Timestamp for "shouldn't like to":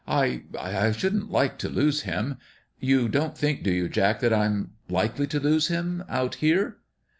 0.93-1.69